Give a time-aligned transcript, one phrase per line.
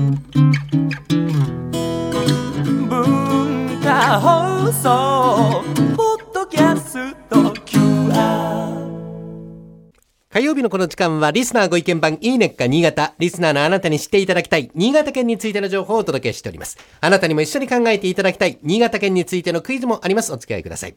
[0.00, 0.16] 文
[3.82, 5.62] 化放送
[5.94, 8.80] ポッドキャスト QR
[10.30, 13.14] 火曜日のこの時間はリスナーご意見番いいねっか新潟。
[13.18, 16.78] リスナーのあなたに知っていただきたい新潟県についての情報をお届けしております。
[17.00, 20.32] あなたにも一緒に考えていただきたい新潟県についてのクイズもあります。
[20.32, 20.94] お付き合いください。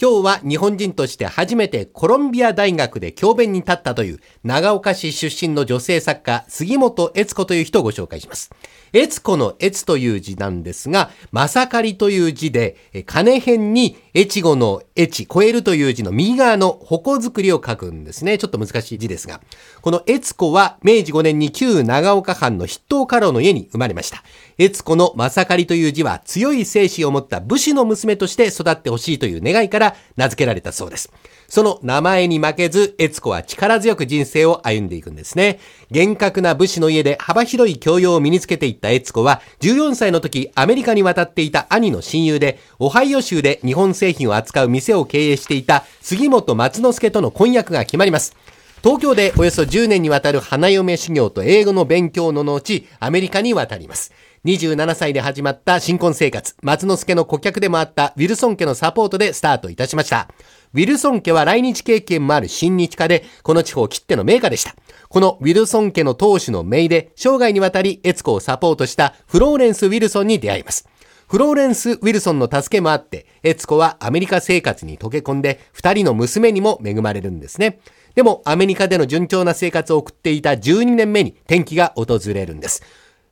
[0.00, 8.50] 今日は日本人として初めてコロンビア大学で教鞭に立ったという長岡市出身の女性作家杉本悦子という人をご紹介します。
[8.94, 18.38] 悦子の悦という字なんですが、まさかりという字で、金辺に越後の越、超えるという字の右側の矛作りを書くんですね。
[18.38, 19.40] ちょっと難しい字ですが。
[19.82, 24.24] この悦子は明治5年に旧長岡藩の筆頭家老の家に生まれました。
[24.58, 31.12] 悦子のまさかりという字は強い精神を持った武士の娘として育ってほしいという願いから名付けられたそうです。
[31.48, 35.58] その名前に負けず、悦子は力強く人生を歩んでいくんですね。
[35.90, 48.36] 厳格な武士の家で幅広い教養を身につけていった悦子は、14歳の時、アメリカに渡っていた兄の親友で、オハイオ州で日本製品を扱う店を経営していた杉本松之助との婚約が決まります。
[48.82, 54.12] 東京でおよそ10年にわたる花嫁修行と英語の勉強の後、アメリカに渡ります。
[54.46, 60.28] 27歳で始まった新婚生活、松之助の顧客でもあったウィルソン家のサポートでスタートいたしました。
[60.72, 64.74] ウィルソン家は来日経験もある親日家で、この地方きっての名家でした。
[65.10, 70.88] このウィルソン家の当主の姪で、生涯にわたり悦子をサポートしたフローレンス・ウィルソンに出会います。
[71.28, 77.80] フローレンス・ウィルソンの助けもあって、悦子はアメリカ生活に溶け込んで、二人の娘にも恵まれるんですね。
[78.14, 82.82] でも、アメリカでの順調な生活を送っていた12年目に転機が訪れるんです。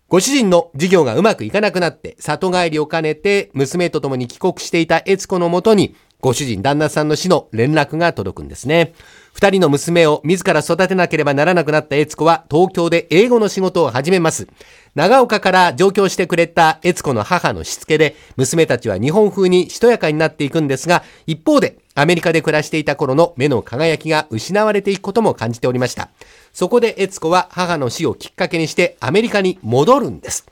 [0.09, 8.95] ご主人の事業がうまくいかなくなって、里帰りを兼ねて、娘と共に帰国していた悦子のもとに、ご主人、旦那さんの死の連絡が届くんですね。
[9.35, 14.49] 二人の娘を自ら育てなければならなくなった悦子は、東京で英語の仕事を始めます。
[14.95, 26.11] 長岡から上京してくれた悦子の母のしつけで、娘たちは日本風にしとやかになっていくんですが、一方で、アメリカで暮らしていた頃の目の輝きが失われていくことも感じておりました。
[26.53, 30.47] そこで悦子は母の死をきっかけにしてアメリカに戻るんです。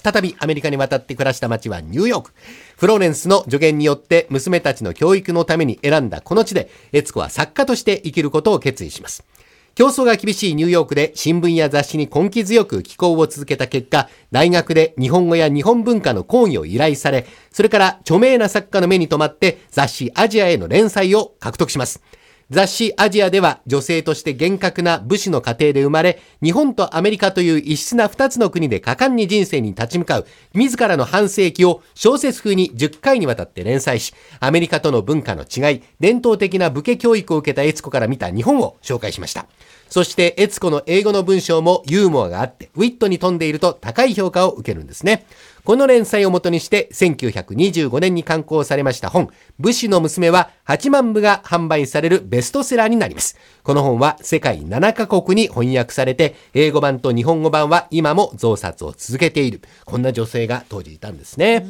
[0.00, 2.32] 再びアメリカに渡って暮らした街はニューヨーク。
[2.76, 9.24] フローレンスの助言によって娘たちの教育のために選んだこの地で、悦子は作家として生きることを決意します。
[9.74, 22.00] 競争が厳しいニューヨークで新聞や雑誌に根気強く寄稿を続けた結果、大学で日本語や日本文化の講義を依頼され、それから著名な作家の目に留まって雑誌アジアへの連載を獲得します。
[22.50, 39.46] 雑誌アジアでは女性として厳格な武士の家庭で生まれ、日本とアメリカという異質な二つの国で果敢に人生に立ち向かう、自らの半世紀を小説風に10回にわたって連載し、アメリカとの文化の違い、伝統的な武家教育を受けた悦子から見た日本を紹介しました。
[39.88, 45.26] そして、悦子の英語の文章もユーモアがあって、ウィットに富んでいると高い評価を受けるんですね。
[45.64, 53.38] この連載をもとにして、1925年に刊行されました本、武士の娘は8万部が販売されるベストセラーになります。
[53.62, 59.62] この本は世界7カ国に翻訳されて、英語版と日本語版は今も増刷を続けている。
[59.84, 61.66] こんな女性が当時いたんですね。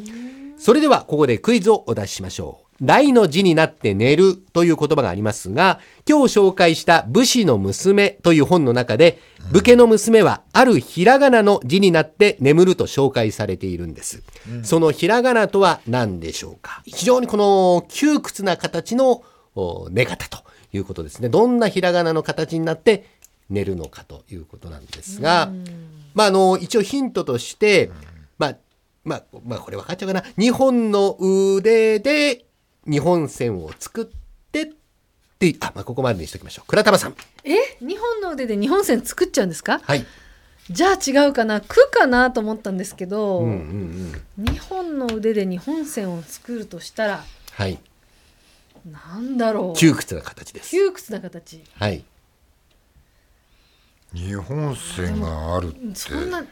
[0.59, 2.64] それでは、ここでクイズをお出ししましょう。
[2.81, 9.21] 来の字になって寝るという言葉がありますが、今日紹介した武士の娘という本の中で、
[9.53, 14.23] 武家の娘はあるひらがなの字になって眠ると紹介されているんです。
[14.63, 16.83] そのひらがなとは何でしょうか？
[16.85, 19.23] 非常にこの窮屈な形の
[19.55, 20.43] お寝方と
[20.73, 21.29] いうことですね。
[21.29, 23.07] どんなひらがなの形になって
[23.51, 25.53] 寝るのかということなんですが、
[26.15, 27.91] まあ、あの、一応ヒントとして、
[28.39, 28.57] まあ、
[29.05, 30.25] まあ、まあ、これ分かっちゃうかな。
[30.39, 32.47] 日本の腕で
[32.87, 34.07] 日本線を作っ
[34.53, 34.67] てっ
[35.39, 36.69] て、あ、まあ、ここまでにしときましょう。
[36.69, 37.15] 倉玉さん。
[37.45, 37.55] え？
[37.81, 39.81] 日本の腕で日本線作っちゃうんですか？
[39.83, 40.07] はい。
[40.71, 43.55] じゃあ違うかな区かなと思ったんですけど、うんうん
[44.39, 44.45] うん。
[44.45, 47.79] 日本の腕で日本線を作るとしたらはい。
[48.91, 50.71] なんだろう窮屈な形です。
[50.71, 52.05] 窮屈な形はい。
[54.15, 56.45] 日本線があるってそんな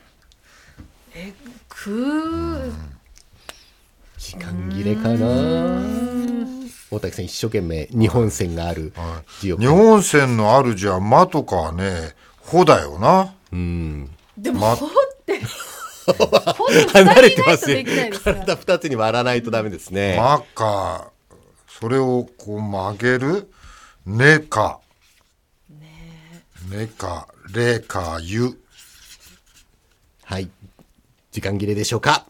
[1.15, 1.33] え
[1.69, 2.73] 区
[4.19, 5.17] 時間切れかな
[6.93, 8.93] 大竹さん一生懸命日本線がある
[9.41, 9.57] 字を。
[9.57, 14.11] 日本線のあるじゃ「ま」とかはね「ほ」だよなうん。
[14.37, 14.89] までもほっ
[15.25, 15.41] て
[16.07, 17.79] ほって離れてますよ
[18.23, 20.17] 体二つに割らないとダメです「ね。
[20.19, 21.11] ま」か
[21.81, 23.51] それをこう曲げる
[24.05, 24.81] 「ね」か
[26.69, 28.59] 「ね」か「れ」か「ゆ
[30.25, 30.51] はい。
[31.31, 32.27] 時間切れでしょうか？」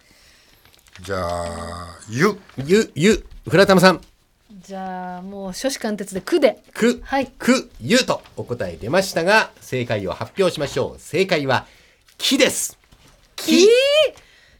[1.02, 4.00] じゃあ「ゆゆ、ゆ、倉玉さん。
[4.62, 11.00] じゃあもう初子貫徹で区でく、はいく、ゆとお答え出ましたが、正解を発表しましょう。
[11.00, 11.66] 正解は、
[12.16, 12.78] 木です。
[13.34, 13.68] 木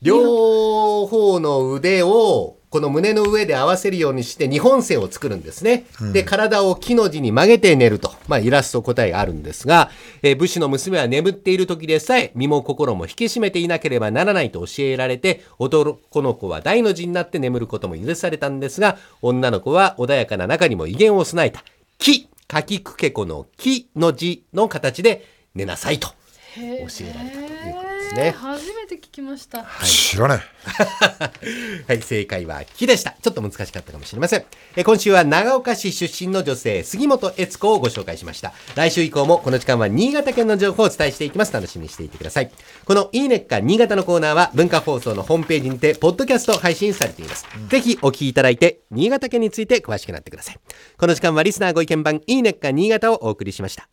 [0.01, 5.85] 両方の腕をこの胸の上で合わせるようにして日本線を作るんですね。
[6.15, 8.15] で、体を木の字に曲げて寝ると。
[8.29, 9.91] まあ、イラスト答えがあるんですが、
[10.23, 21.63] えー武士の娘は眠っている時でさえ、身も心も引き締めていなければならないと教えられて、男の子は大の字になって眠ることも許されたんですが、女の子は穏やかな中にも威厳を備えた。
[21.99, 28.31] 木、かきくけこの木の字の形で寝なさいと教えられたということですね。
[28.31, 29.65] 初めて聞きました。
[29.85, 30.43] 知らね
[31.89, 33.15] はい、正解は木でした。
[33.21, 34.45] ちょっと難しかったかもしれません。
[34.77, 38.53] え今週は長岡市出身の女性、杉本悦子をご紹介しました。
[38.75, 41.53] 来週以降もこの時間は新潟県の情報をお伝えしていきます。
[41.53, 42.51] 楽しみにしていてください。
[42.85, 47.47] このいいねっか新潟のコーナーは文化放送のホームページにて、ポッドキャスト配信されています。
[47.69, 50.57] ぜひお聞きいただいて、新潟県について詳しくなってください。
[50.99, 53.89] この時間はリスナーご意見番いいねっか新潟をお送りしました。